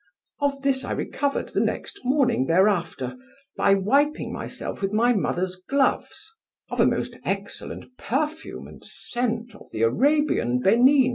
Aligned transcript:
Of 0.39 0.63
this 0.63 0.83
I 0.83 0.93
recovered 0.93 1.49
the 1.49 1.59
next 1.59 1.99
morning 2.03 2.47
thereafter, 2.47 3.15
by 3.55 3.75
wiping 3.75 4.33
myself 4.33 4.81
with 4.81 4.91
my 4.91 5.13
mother's 5.13 5.57
gloves, 5.57 6.33
of 6.71 6.79
a 6.79 6.87
most 6.87 7.17
excellent 7.23 7.97
perfume 7.99 8.65
and 8.67 8.83
scent 8.83 9.53
of 9.53 9.69
the 9.71 9.83
Arabian 9.83 10.59
Benin. 10.59 11.09